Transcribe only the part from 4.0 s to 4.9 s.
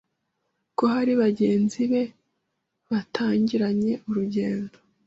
urugendo